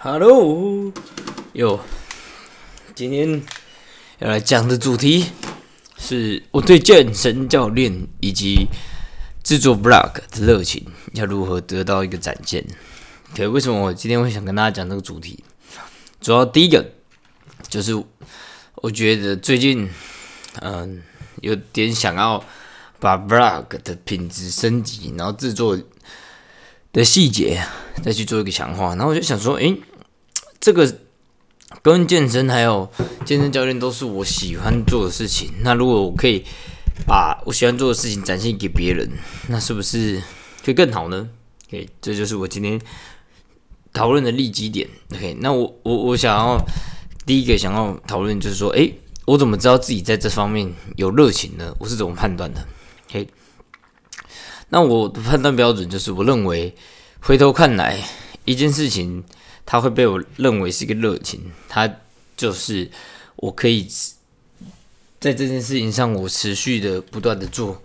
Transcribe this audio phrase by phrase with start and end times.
[0.00, 0.92] Hello，
[1.54, 1.80] 哟，
[2.94, 3.42] 今天
[4.20, 5.26] 要来讲的主题
[5.96, 8.68] 是我对健身教练以及
[9.42, 12.64] 制作 vlog 的热情要如何得到一个展现。
[13.36, 15.42] 可为什么我今天会想跟大家讲这个主题？
[16.20, 16.92] 主要第一个
[17.68, 17.92] 就是
[18.76, 19.90] 我觉得最近
[20.60, 21.02] 嗯
[21.40, 22.44] 有点想要
[23.00, 25.76] 把 vlog 的品质升级，然后制作
[26.92, 27.60] 的细节
[28.02, 29.76] 再去做一个强化，然后我就想说，诶，
[30.60, 30.98] 这个
[31.82, 32.90] 跟健身还有
[33.24, 35.52] 健身教练都是我喜欢做的事情。
[35.62, 36.44] 那如果我可以
[37.06, 39.08] 把我喜欢做的事情展现给别人，
[39.48, 40.22] 那是不是
[40.62, 41.28] 就更好呢
[41.68, 42.80] ？OK，这就是我今天
[43.92, 44.88] 讨论的利基点。
[45.14, 46.58] OK，那我我我想要
[47.24, 48.92] 第一个想要讨论就是说，诶，
[49.26, 51.74] 我怎么知道自己在这方面有热情呢？
[51.78, 52.66] 我是怎么判断的
[53.08, 53.28] ？OK。
[54.70, 56.74] 那我的判断标准就是，我认为
[57.20, 58.02] 回头看来
[58.44, 59.24] 一件事情，
[59.70, 61.86] 它会被我认为是一个热情，它
[62.38, 62.90] 就是
[63.36, 63.86] 我可以
[65.20, 67.82] 在这件事情上，我持续的不断的做，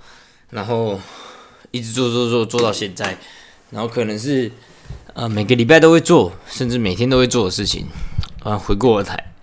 [0.51, 0.97] 然后
[1.71, 3.17] 一直做做做做到现在，
[3.69, 4.49] 然后可能是
[5.13, 7.85] 呃每个礼拜都会做，甚至每天都会做的事情，
[8.43, 9.33] 啊回过头台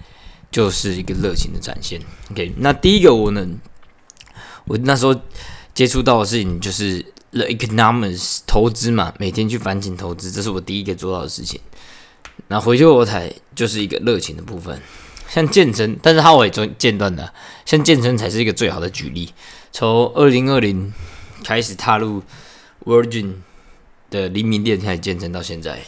[0.50, 2.00] 就是一个热情的展现。
[2.30, 3.58] OK，那第一个我能
[4.64, 5.14] 我那时候
[5.74, 7.04] 接触到的事情就是。
[7.32, 11.60] The economics 投资嘛，每天去反省投资，这是我第一个做到的事情。
[12.48, 14.80] 那回去我台就是一个热情的部分，
[15.28, 17.32] 像健身，但是它我也做间断的，
[17.64, 19.32] 像健身才是一个最好的举例。
[19.72, 20.92] 从二零二零
[21.44, 22.22] 开始踏入
[22.84, 23.34] Virgin
[24.10, 25.80] 的黎明店开始健身到现在，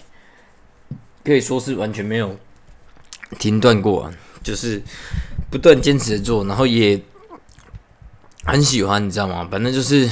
[1.24, 2.39] 可以说是完全没有
[3.39, 4.83] 停断过，就是
[5.50, 7.00] 不断坚持的做，然后也
[8.44, 9.48] 很喜欢，你知道吗？
[9.50, 10.11] 反正就是。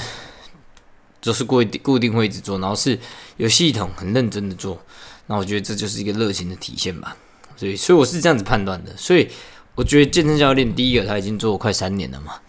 [1.22, 2.98] 就是固定固定会一直做，然后是
[3.36, 4.82] 有系统、很认真的做，
[5.30, 7.16] 那我觉得这就是一个热情的体现吧。
[7.56, 8.90] 所以，所以我是这样子判断的。
[8.96, 9.28] 所以，
[9.76, 12.40] 我觉得健身教练第一个他已经做了快三年了嘛，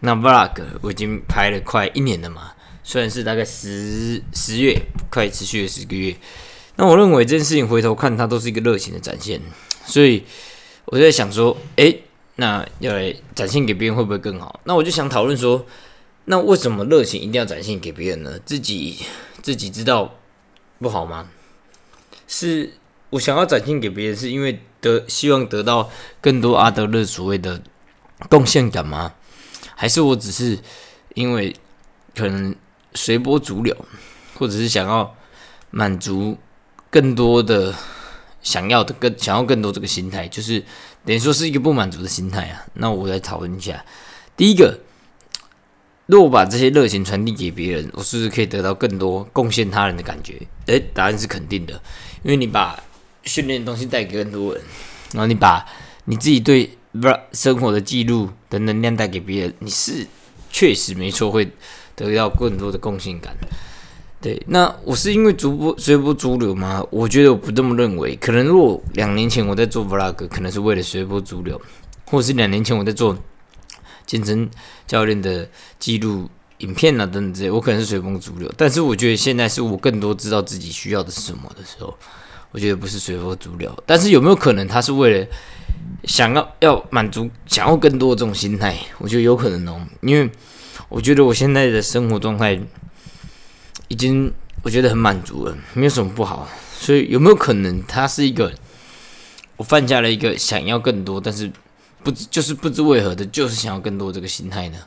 [0.00, 6.16] 那 vlog 我已经拍了快一年了嘛，虽然是大概十十月，快持续了十个月。
[6.76, 9.38] 那我认为这件事情回头看，它都是一个热情的展现。
[9.84, 10.24] 所以
[10.86, 12.04] 我在想说，诶，
[12.36, 14.60] 那要来展现给别人会不会更好？
[14.64, 15.66] 那我就想讨论说。
[16.26, 18.38] 那为什么热情一定要展现给别人呢？
[18.44, 18.98] 自己
[19.42, 20.16] 自己知道
[20.78, 21.28] 不好吗？
[22.32, 22.72] 是
[23.10, 27.60] 我想要展现给别人，是因为得希望得到更多阿德勒所谓的
[28.28, 29.12] 贡献感吗？
[29.74, 30.56] 还是我只是
[31.14, 31.56] 因为
[32.14, 32.54] 可能
[32.94, 33.76] 随波逐流，
[34.38, 35.12] 或者是想要
[35.70, 36.38] 满足
[36.88, 37.74] 更多的
[38.40, 40.64] 想要的更想要更多这个心态，就是
[41.04, 42.64] 等于说是一个不满足的心态啊？
[42.74, 43.84] 那我来讨论一下，
[44.36, 44.78] 第一个。
[46.10, 50.34] 如果把这些热情传递给别人，我是不是可以得到更多贡献他人的感觉？
[50.66, 51.74] 诶，答案是肯定的，
[52.24, 52.82] 因为你把
[53.22, 54.60] 训练的东西带给更多人，
[55.12, 55.64] 然后你把
[56.06, 56.68] 你自己对
[57.00, 60.04] 不生活的记录的能量带给别人，你是
[60.50, 61.48] 确实没错会
[61.94, 63.32] 得到更多的贡献感。
[64.20, 66.84] 对，那我是因为逐波随波逐流吗？
[66.90, 68.16] 我觉得我不这么认为。
[68.16, 71.60] 可能如果两年前我在做 vlog，可能是为了随波逐流，
[72.04, 73.16] 或者是两年前我在做。
[74.10, 74.50] 健身
[74.88, 75.48] 教练的
[75.78, 76.28] 记录
[76.58, 81.96] 影片啊等等这些，我可能是随风逐流，但是我觉得现在是我更多知道自己需要的是什么的时候，
[82.50, 83.72] 我觉得不是随风逐流。
[83.86, 85.26] 但是有没有可能他是为了
[86.02, 88.76] 想要要满足想要更多这种心态？
[88.98, 90.28] 我觉得有可能哦，因为
[90.88, 92.60] 我觉得我现在的生活状态
[93.86, 94.32] 已经
[94.64, 96.48] 我觉得很满足了，没有什么不好。
[96.76, 98.52] 所以有没有可能他是一个
[99.56, 101.48] 我犯下了一个想要更多，但是。
[102.02, 104.78] 不就是不知为何的，就是想要更多这个心态呢？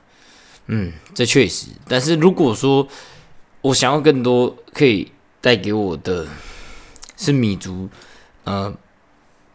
[0.67, 1.67] 嗯，这确实。
[1.87, 2.87] 但是如果说
[3.61, 6.25] 我想要更多，可以带给我的
[7.17, 7.89] 是米足，
[8.43, 8.73] 呃，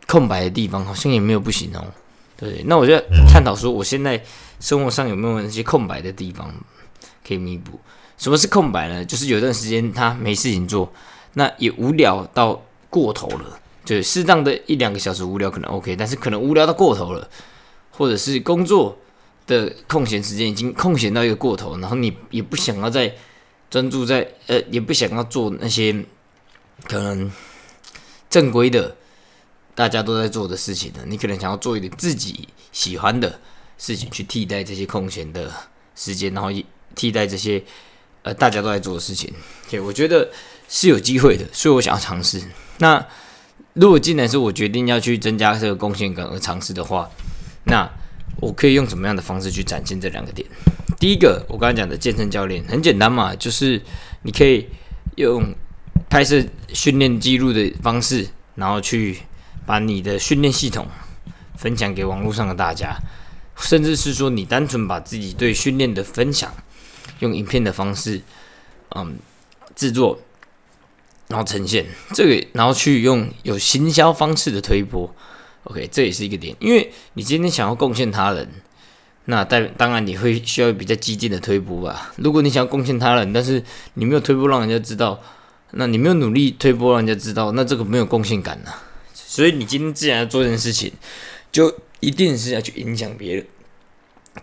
[0.07, 1.85] 空白的地方，好像也没有不行哦。
[2.37, 2.97] 对，那我就
[3.29, 4.23] 探讨说，我现在
[4.61, 6.55] 生活上有没有那些空白的地方
[7.27, 7.81] 可以弥补？
[8.17, 9.05] 什么是空白呢？
[9.05, 10.93] 就是有段时间他没事情做，
[11.35, 13.59] 那也无聊到过头了。
[13.85, 17.29] 对，适当的一两个小时无聊可能 OK，但是可能无聊到过头了，
[17.99, 18.97] 或者是工作
[19.47, 23.13] 的空闲时间已经空闲到一个过头，然后你也不想要再
[23.69, 25.93] 专注在呃，也不想要做那些
[26.87, 27.31] 可能
[28.31, 28.97] 正规的
[29.75, 33.41] 大家都在做的事情呢，你可能想要做一点自己喜欢的
[33.77, 35.53] 事情去替代这些空闲的
[35.97, 36.51] 时间，然后
[36.95, 37.63] 替代这些
[38.23, 39.33] 呃大家都在做的事情。
[39.69, 40.31] 对，我觉得
[40.69, 42.41] 是有机会的，所以我想要尝试。
[42.79, 43.05] 那
[43.75, 47.11] 如果既然是我决定要去增加这个贡献感而尝试的话，
[47.69, 47.89] 那
[48.41, 50.49] 我可以用什么样的方式去展现这两个点？
[50.99, 53.81] 第一个，我刚才讲的健身教练很简单嘛，就是
[54.23, 54.67] 你可以
[55.17, 55.55] 用
[56.09, 56.43] 拍摄
[56.73, 58.27] 训练记录的方式，
[58.57, 59.19] 然后去
[59.67, 60.87] 把你的训练系统
[61.57, 62.97] 分享给网络上的大家，
[63.57, 66.53] 甚至是说你单纯把自己对训练的分享
[67.21, 68.23] 用影片的方式，
[68.97, 69.19] 嗯，
[69.75, 70.21] 制作，
[71.29, 75.15] 然后呈现这个，然后去用有行销方式的推播
[75.69, 78.49] ，OK，这也是一个点，因为你今天想要贡献他人。
[79.31, 82.13] 那当当然你会需要比较激进的推播吧。
[82.17, 83.63] 如果你想要贡献他人，但是
[83.93, 85.21] 你没有推播让人家知道，
[85.73, 88.73] 那你没有努力推播让人家知道，那这个没有贡献感呐。
[89.13, 90.91] 所以你今天既然要做这件事情，
[91.53, 93.47] 就一定是要去影响别人，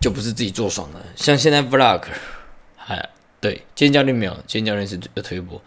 [0.00, 1.04] 就不是自己做爽了。
[1.16, 2.02] 像现在 vlog，
[2.76, 3.08] 还
[3.40, 5.60] 对，今天教练没有，今天教练是有推播。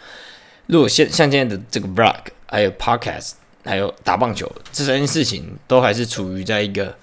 [0.68, 3.34] 如果现像现在的这个 vlog，还有 podcast，
[3.70, 6.96] 还有打棒球这三件事情，都还是处于在一个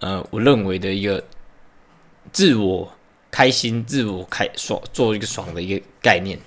[0.00, 1.22] 呃，我认为的一个。
[2.32, 2.88] 自我
[3.30, 6.38] 开心、自我开爽、做一个爽的一个概念，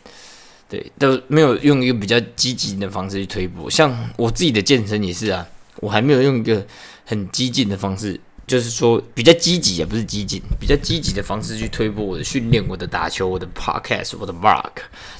[0.69, 3.69] 对，都没有用一个比较积极的方式去推波。
[3.69, 5.45] 像我自己的健身也是啊，
[5.77, 6.65] 我还没有用一个
[7.05, 8.17] 很激进的方式，
[8.47, 14.71] 就是说比较积极也不是激进，比较积极的方式去推波我的训练、我的打球、我的 podcast、我的 vlog。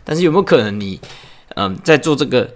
[0.06, 1.02] 但是有没有可能你，
[1.56, 2.54] 嗯，在做这个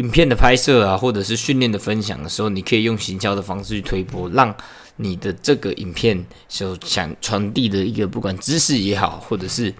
[0.00, 4.54] 影片的拍摄啊，或者是训练的分享的时候，你可以用行销的方式去推波，让。
[5.02, 9.72] 你的这个影片所想传递的一个，不管知识也好，或者是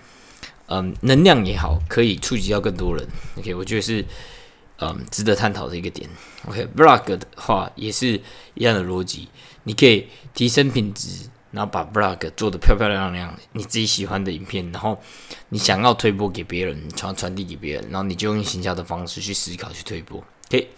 [0.65, 3.07] 嗯能量也好，可以触及到更多人。
[3.37, 4.03] OK，我觉得是
[4.79, 6.09] 嗯值得探讨的一个点。
[6.47, 8.19] OK，vlog 的话也是
[8.55, 9.29] 一样的逻辑，
[9.65, 15.01] 你可以提升品质，然后把 vlog 做的漂漂亮亮，你自己喜欢的影片，然后
[15.49, 20.23] 你想要推播给别人，传传递给别人，然后你就用行销的方式去思考去推播。
[20.49, 20.71] OK，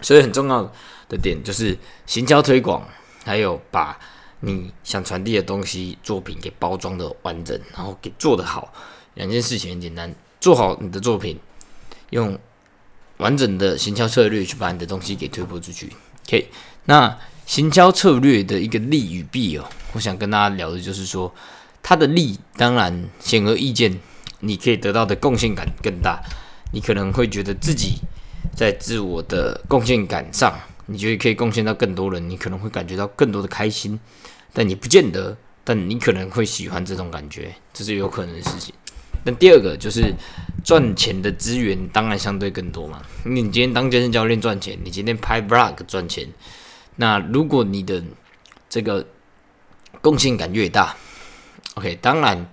[0.00, 0.72] 所以很重要
[1.08, 2.86] 的点就是行销推广。
[3.24, 3.96] 还有把
[4.40, 8.74] 你想传递的东西作品给包装的完整，然后给做得好，
[9.14, 11.38] 两件事情很简单，做好你的作品，
[12.10, 12.36] 用
[13.18, 15.92] 完整的行销策略去把你的东西给推播出去。
[16.26, 16.48] OK，
[16.86, 17.16] 那
[17.46, 21.32] 行销策略的一个利与弊哦，我想跟大家聊的就是说，
[21.82, 23.98] 它的利当然显而易见，
[24.40, 26.22] 你可以得到的贡献感更大，
[26.72, 27.96] 你可能会觉得自己
[28.54, 30.58] 在自我的贡献感上。
[30.86, 33.98] 你觉得可以贡献到更多人，你可能会感觉到更多的开心，
[34.52, 38.74] 但你不见得，但你可能会喜欢这种感觉，这是有可能的事情。
[39.24, 40.12] 那第二个就是
[40.64, 43.00] 赚钱的资源当然相对更多嘛。
[43.24, 46.26] 你今天当健身教练赚钱，你今天拍 vlog 赚钱，
[46.96, 48.02] 那如果你的
[48.68, 49.06] 这个
[50.00, 50.96] 贡献感越大
[51.74, 52.50] ，OK，当然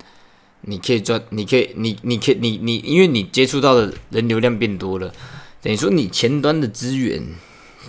[0.62, 5.14] 你可以赚，你可以，你你可以，你你因为你接触到的人流量变多了，
[5.62, 7.24] 等于说你前端的资源。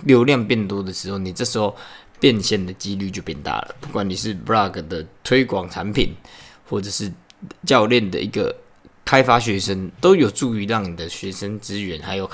[0.05, 1.75] 流量变多的时候，你这时候
[2.19, 3.75] 变现的几率就变大了。
[3.79, 6.15] 不管你是 blog 的推广产品，
[6.67, 7.11] 或者是
[7.67, 8.55] 教练的一个
[9.03, 12.29] 开发学生，都有助于让你的学生资源还有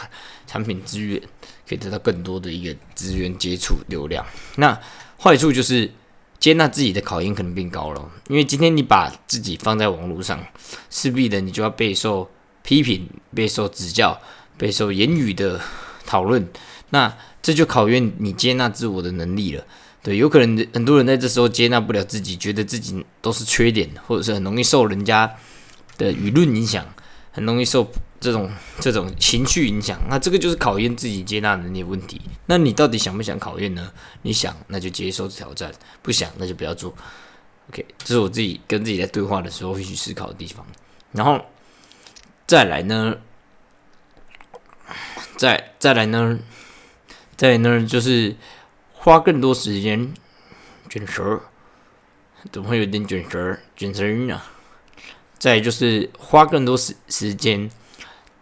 [0.45, 1.21] 产品资源
[1.67, 4.25] 可以得到更多的一个资源接触流量。
[4.55, 4.79] 那
[5.19, 5.91] 坏处就是
[6.39, 10.39] 接纳自己的考验可能变高了，因为今天你把自己放在网络上，
[10.89, 12.29] 势必的你就要备受
[12.61, 14.21] 批评、备受指教、
[14.57, 15.59] 备受言语的
[16.05, 16.47] 讨论。
[16.91, 19.65] 那这就考验你接纳自我的能力了。
[20.03, 25.35] 对，有可能很多人在这时候接纳不了自己，觉得自己都是缺点，或者是很容易受人家
[25.97, 26.85] 的舆论影响，
[27.31, 29.99] 很容易受这种这种情绪影响。
[30.09, 32.21] 那这个就是考验自己接纳能力的问题。
[32.45, 33.91] 那你到底想不想考验呢？
[34.21, 35.69] 你想，那就接受挑战；
[36.01, 36.95] 不想，那就不要做。
[37.69, 40.65] OK，这是我自己跟自己在对话的时候会去思考的地方。
[41.11, 41.45] 然后
[42.45, 43.17] 再来呢，
[45.35, 46.39] 再再来呢？
[47.35, 48.35] 再来呢就是
[48.93, 50.13] 花更多时间
[50.89, 51.41] 卷舌，
[52.51, 53.59] 怎么会有点卷舌？
[53.75, 54.51] 卷舌音啊！
[55.37, 57.69] 再就是花更多时时间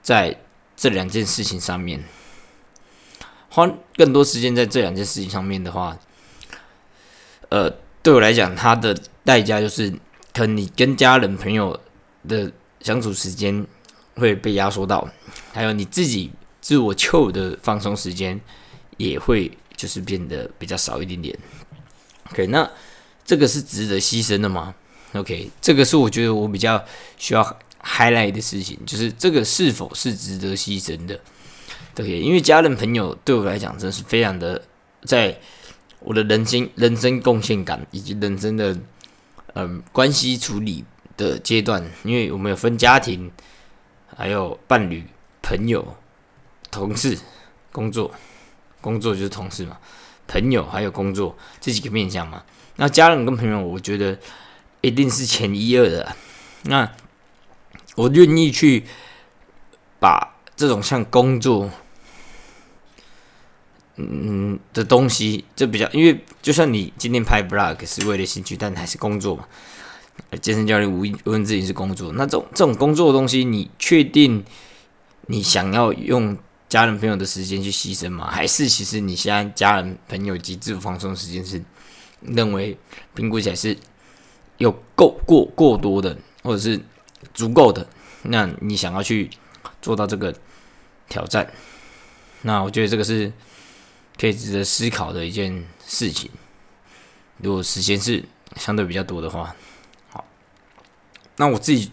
[0.01, 0.39] 在
[0.75, 2.03] 这两件事情上面，
[3.49, 5.97] 花更多时间在这两件事情上面的话，
[7.49, 7.69] 呃，
[8.01, 9.89] 对我来讲，它的代价就是，
[10.33, 11.79] 可能你跟家人朋友
[12.27, 13.65] 的相处时间
[14.15, 15.07] 会被压缩到，
[15.53, 18.39] 还有你自己自我 chill 的放松时间。
[18.97, 21.37] 也会就是变得比较少一点点。
[22.31, 22.71] OK，那
[23.25, 24.73] 这个是值得牺牲的吗
[25.15, 26.83] ？OK，这个是我觉得我比较
[27.17, 31.19] 需要 highlight 的事情，就是这个是否是值得牺牲的？
[31.95, 34.61] 对，因为家人朋友对我来讲真的是非常的，
[35.03, 35.39] 在
[35.99, 38.77] 我的人生人生贡献感以及人生的
[39.53, 40.83] 嗯关系处理
[41.15, 43.31] 的阶段，因为我们有分家庭，
[44.15, 45.03] 还有伴侣、
[45.41, 45.95] 朋友、
[46.69, 47.17] 同事、
[47.71, 48.11] 工作。
[48.81, 49.75] 工作就是同事嘛，
[50.27, 52.43] 朋友还有工作这几个面向嘛。
[52.75, 54.15] 那家人跟朋友，我觉得
[54.85, 56.15] 一定是前一二的。
[56.63, 56.91] 那
[57.95, 58.83] 我愿意去
[59.99, 61.71] 把这种像工作
[63.95, 69.47] 嗯的东西，这比较，因为就算你今天拍 vlog 是为了兴趣，但还是工作嘛。
[70.41, 74.43] 健身教练无无论自己是工作，那这种这种工作的东西，你确定
[75.27, 76.37] 你想要用
[76.69, 78.29] 家人朋友的时间去牺牲吗？
[78.29, 81.61] 还是其实你现在家人朋友及自主放松时间是
[82.21, 82.77] 认为
[83.13, 83.77] 评估起来是
[84.57, 86.79] 有够过过多的，或者是
[87.33, 87.85] 足够的？
[88.23, 89.29] 那你想要去
[89.81, 90.33] 做到这个
[91.07, 91.51] 挑战？
[92.41, 93.31] 那我觉得这个是
[94.19, 96.29] 可以值得思考的一件事情。
[97.37, 98.23] 如果时间是
[98.55, 99.55] 相对比较多的话，
[100.09, 100.25] 好，
[101.37, 101.91] 那我自己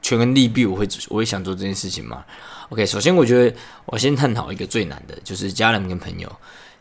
[0.00, 2.24] 权衡利弊，我会我会想做这件事情吗
[2.68, 6.30] ？OK，首先我觉得我先探讨一个最难的，就是家人跟朋友。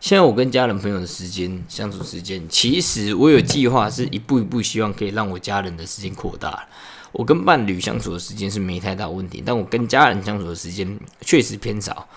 [0.06, 6.68] 现在我跟家人朋友的时间相处时间，其实我有计划是一步一步希望可以让我家人的时间扩大。
[7.12, 12.08] 我跟伴侣相处的时间是没太大问题，但我跟家人相处的时间确实偏少。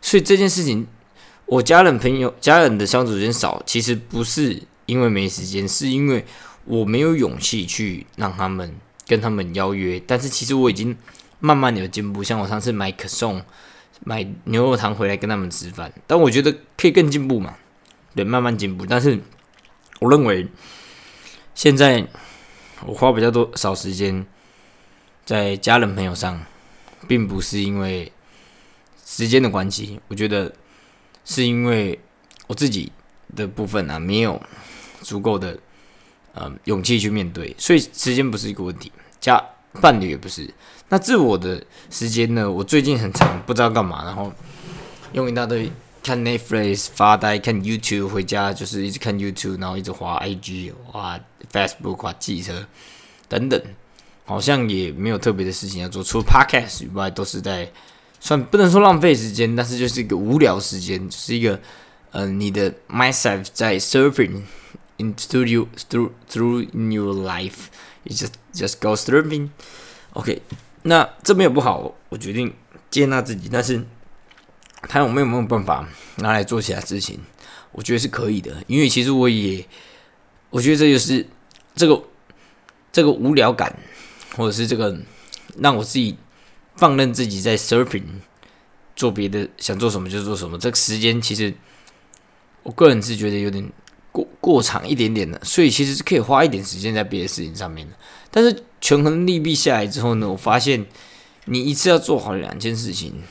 [0.00, 0.86] 所以这件事情，
[1.46, 6.24] 我家人朋友家人的相处时间少，其实不是因为没时间，是因为
[6.64, 8.72] 我没有勇气去让他们
[9.08, 10.00] 跟他们邀约。
[10.06, 10.96] 但是其实我已经
[11.40, 13.42] 慢慢有进步，像我上次买可颂、
[14.04, 17.56] 买牛肉汤回来跟他们吃饭，但我觉得可以更进步嘛，
[18.14, 18.84] 对，慢慢进步。
[18.86, 19.18] 但是
[20.00, 20.46] 我认为
[21.54, 22.06] 现在
[22.86, 24.26] 我花比较多少时间
[25.24, 26.44] 在家人朋友上，
[27.06, 28.12] 并不是因为。
[29.04, 30.50] 时间的关系，我觉得
[31.22, 32.00] 是因为
[32.46, 32.90] 我自己
[33.36, 34.40] 的部分啊，没有
[35.02, 35.58] 足够的
[36.34, 38.90] 嗯勇气去面对，所以时间不是一个问题，
[39.20, 39.44] 加
[39.80, 40.48] 伴侣也不是。
[40.88, 42.50] 那自我的时间呢？
[42.50, 44.32] 我最近很长不知道干嘛，然后
[45.12, 45.70] 用一大堆
[46.02, 51.18] 看 Netflix 发呆，看 YouTube，回家就是一直看 YouTube，然后一直滑 IG，滑
[51.50, 52.66] Facebook，滑汽车
[53.28, 53.60] 等等，
[54.24, 57.70] 好像也没有特别的事情要做，除了 Podcast 以外，都是在。
[58.24, 61.58] 算不能说浪费时间，但是就是一个无聊时间，就是一个，
[62.12, 64.42] 呃，你的 myself 在 surfing
[65.02, 69.48] into you through through in your life，you just just go surfing。
[70.12, 70.40] OK，
[70.82, 72.54] 那这没有不好，我决定
[72.90, 73.84] 接纳自己，但是
[74.82, 77.18] 他有没有没有办法拿来做其他事情？
[77.72, 79.66] 我觉得是可以的，因为其实我也，
[80.50, 81.26] 我觉得这就是
[81.74, 82.02] 这个
[82.92, 83.76] 这个无聊感，
[84.36, 84.96] 或者是这个
[85.58, 86.16] 让我自己。
[86.74, 88.02] 放任自己在 surfing，
[88.96, 90.58] 做别的想做什么就做什么。
[90.58, 91.52] 这个时间其实，
[92.62, 93.70] 我个人是觉得有点
[94.42, 97.94] 过长一点点的，所以其实是可以花一点时间在别的事情上面的。
[98.30, 100.84] 但是权衡利弊下来之后呢，我发现
[101.46, 103.22] 你一次要做好两件事情，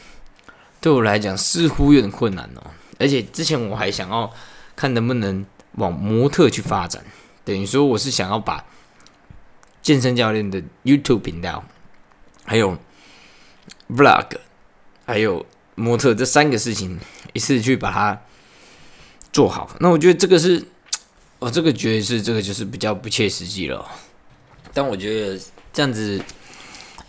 [0.80, 2.72] 对我来讲似乎有点困难哦。
[2.98, 4.34] 而且之前我还想要
[4.75, 7.03] 看能不能往模特去发展，
[7.46, 8.65] 等于说我是想要把
[9.84, 11.63] 健身教练的 YouTube 频道
[12.46, 12.77] 还有。
[13.94, 14.25] vlog，
[15.06, 16.98] 还有模特这三个事情
[17.34, 18.22] 一次去把它
[19.34, 20.65] 做好，那我觉得这个是，
[21.41, 23.83] 我这个觉得是这个就是比较不切实际了。
[24.75, 25.41] 但我觉得
[25.74, 26.24] 这样子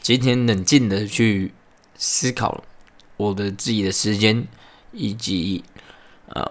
[0.00, 1.52] 今天冷静的去
[1.96, 2.64] 思考
[3.18, 4.48] 我的自己的时间
[4.90, 5.62] 以及
[6.28, 6.50] 呃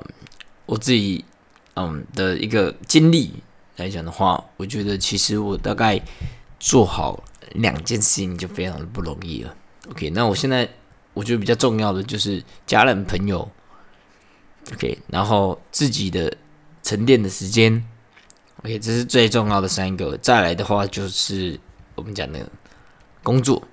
[0.68, 1.26] 我自己
[1.74, 3.34] 嗯的一个经历
[3.78, 6.00] 来讲的话，我觉得其实我大概
[6.60, 7.24] 做好
[7.54, 9.56] 两件事情就非常的不容易了。
[9.90, 10.70] OK，那我现在
[11.16, 13.50] 我觉得比较重要的就是家人朋友
[14.72, 16.38] ，OK，然后自己的
[16.92, 17.82] 沉淀的时间
[18.58, 20.18] ，OK，这是最重要的三个。
[20.18, 21.58] 再来的话就是
[21.96, 22.46] 我们讲的
[23.24, 23.66] 工作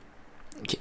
[0.61, 0.79] ，OK，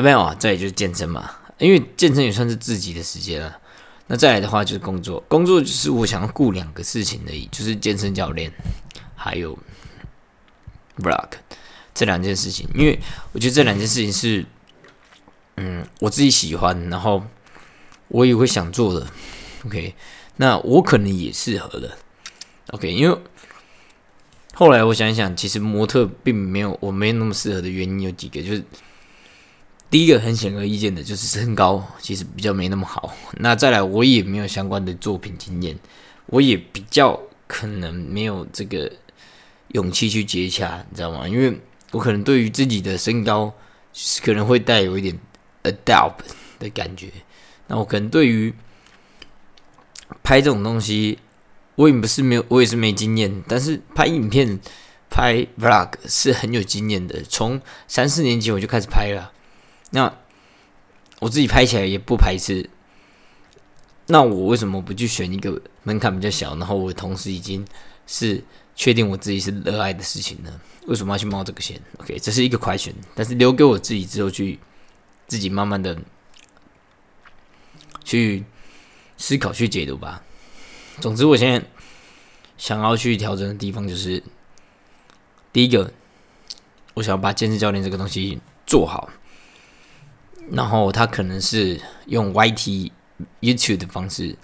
[0.00, 1.28] 没有啊，再就是健身嘛，
[1.58, 3.58] 因为健身也算是自己的时间了。
[4.06, 8.52] 那再来的话就是工作，工作就是我想要顾两个事情而已，就是健身教练
[9.16, 9.58] 还有
[10.98, 11.30] vlog
[11.92, 12.96] 这两件事情，因为
[13.32, 14.46] 我觉得这两件事情是。
[15.56, 17.24] 嗯，我自己喜欢，然后
[18.08, 19.06] 我也会想做的。
[19.64, 19.94] OK，
[20.36, 21.96] 那我可能也适合的。
[22.70, 23.18] OK，因为
[24.54, 28.64] 后来我想想，其实模特并没有我没那么适合的原因有几个，就是
[29.90, 33.14] 第一个很显而易见的就是身高其实比较没那么好。
[33.38, 35.78] 那再来，我也没有相关的作品经验，
[36.26, 38.90] 我也比较可能没有这个
[39.68, 41.28] 勇气去接洽，你知道吗？
[41.28, 41.60] 因为
[41.92, 43.52] 我可能对于自己的身高
[44.22, 45.18] 可能会带有一点。
[45.64, 46.16] adapt
[46.58, 47.08] 的感觉，
[47.68, 48.52] 那我可能对于
[50.22, 51.18] 拍这种东西，
[51.74, 53.42] 我也不是没有，我也是没经验。
[53.48, 54.60] 但是拍影片、
[55.10, 57.22] 拍 vlog 是很有经验的。
[57.22, 59.32] 从三四年级我就开始拍了，
[59.90, 60.14] 那
[61.20, 62.68] 我自己拍起来也不排斥。
[64.06, 67.66] 那我为什么不去选一个门槛比较小，然后我同时已经
[68.06, 68.42] 是
[68.76, 70.60] 确定我自己是热爱的事情呢？
[70.86, 74.58] 为什么要去冒这个险？OK，这是一个 question，但是留给我自己之后去。
[75.26, 75.98] 自己慢慢的
[78.04, 78.44] 去
[79.16, 80.22] 思考去解读吧。
[81.00, 81.66] 总之，我现在
[82.56, 84.22] 想要去调整的地方就是，
[85.52, 85.92] 第一个，
[86.94, 89.10] 我想要把健身教练这个东西做好。
[90.50, 92.92] 然后他可能是用 YT、
[93.40, 94.36] YouTube 的方式，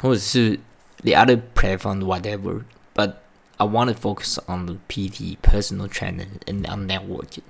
[0.00, 0.58] 或者是
[1.02, 2.64] the other platform whatever。
[2.94, 3.14] But
[3.58, 7.44] I want to focus on the PT, personal trainer, and on networking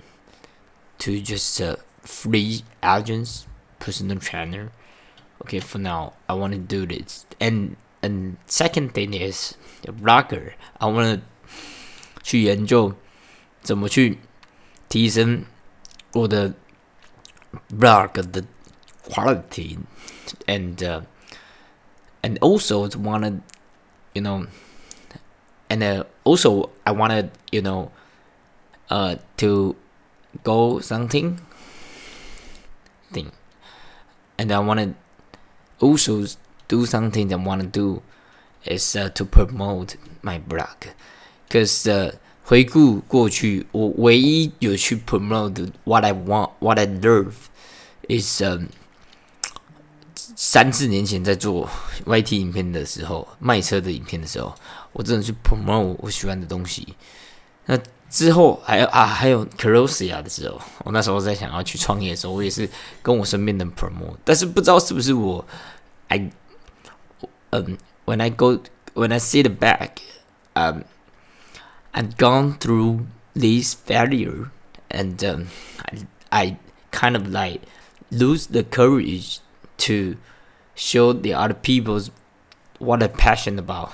[0.98, 3.46] to just uh, free agents,
[3.80, 4.68] personal trainer.
[5.41, 7.25] Okay, for now, I want to do this.
[7.39, 10.53] And and second thing is the blogger.
[10.79, 11.25] I want to
[12.27, 12.93] 去研究
[13.61, 14.17] 怎么去
[14.89, 15.45] 提升
[16.11, 16.53] 我的
[17.69, 18.43] blog the
[19.07, 19.77] quality
[20.45, 21.01] and uh,
[22.21, 23.39] and also wanted
[24.13, 24.45] you know
[25.69, 27.91] and uh, also I wanted you know
[28.89, 29.75] uh to
[30.43, 31.39] go something
[33.13, 33.31] thing
[34.37, 34.95] and I wanted
[35.81, 36.25] also
[36.67, 38.01] do something that I want to do
[38.65, 40.89] is uh, to promote my blog
[41.47, 47.33] because uh, 回顾过去，我唯一有去 promote what I want, what I love
[48.07, 48.65] is um
[50.15, 51.69] 三四年前在做
[52.05, 54.55] YT 影片的时候，卖车的影片的时候，
[54.93, 56.95] 我真的去 promote 我喜欢的东西。
[57.65, 57.77] 那
[58.11, 62.69] 之后还有啊，还有 Carosia 的时候，我那时候在想要去创业的时候，我也是
[63.01, 65.45] 跟我身边的 promote，但是不知道是不是我，
[66.07, 66.29] I，
[67.51, 68.59] 嗯，when I go
[68.93, 69.97] when I see the back，
[70.53, 70.83] 嗯。
[71.93, 74.51] I've gone through this failure
[74.91, 75.47] and um,
[75.81, 76.57] I, I
[76.91, 77.61] kind of like
[78.11, 79.39] lose the courage
[79.79, 80.17] to
[80.75, 82.11] show the other people's
[82.77, 83.89] what I'm passionate about.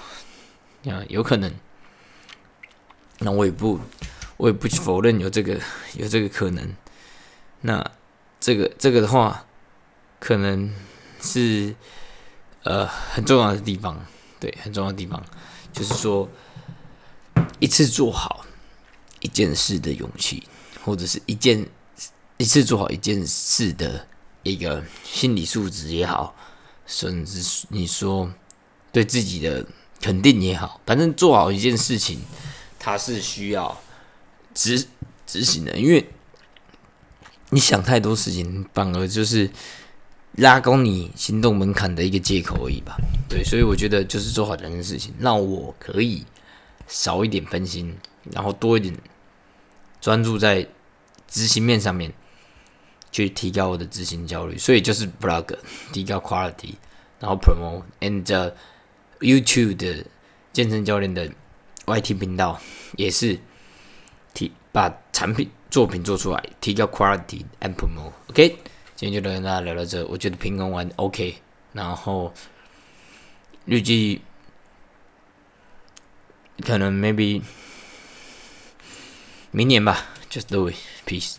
[0.86, 1.54] 啊，有可能，
[3.19, 3.81] 那我也不，
[4.37, 5.59] 我也不否认有这个
[5.95, 6.69] 有这个可能。
[7.61, 7.91] 那
[8.41, 9.45] 这个这个的话，
[10.19, 10.75] 可能
[11.21, 11.75] 是
[12.63, 14.05] 呃很重要的地方，
[14.39, 15.23] 对，很重要的地方，
[15.73, 16.29] 就是说。
[17.61, 18.47] 一次做好
[19.19, 20.47] 一件事的勇气，
[20.85, 21.67] 或者是一件
[22.37, 24.07] 一次做好一件事的
[24.45, 26.37] 一个心理素质也好，
[26.87, 28.33] 甚至你说
[28.93, 29.67] 对自己的
[30.01, 32.21] 肯定也好，反正做好一件事情，
[32.79, 33.81] 它是需要
[34.55, 34.87] 执
[35.27, 36.09] 执行的，因为
[37.51, 39.51] 你想太多事情，反而就是
[40.33, 42.97] 拉高你行动门槛的一个借口而已吧。
[43.29, 46.25] 对，所以我觉得就是做好这件事情，让我可以。
[46.91, 47.95] 少一点分心，
[48.33, 48.97] 然后多一点
[50.01, 50.67] 专注在
[51.29, 52.11] 执行面上面，
[53.13, 54.57] 去提高我的执行效率。
[54.57, 55.55] 所以就是 blog
[55.93, 56.77] 提高 quality，
[57.21, 58.53] 然后 promote and
[59.21, 60.03] YouTube 的
[60.51, 61.31] 健身教练的
[61.89, 62.61] YT 频道
[62.97, 63.39] 也是
[64.35, 68.13] 提把产品作品做出来，提高 quality and promote。
[68.29, 68.59] OK，
[68.95, 71.37] 今天就跟大家聊到这，我觉得平衡完 OK，
[71.73, 72.33] 然后
[73.65, 74.21] 预计。
[76.67, 77.41] 可能 maybe
[79.53, 81.37] 明年吧，just do it，peace。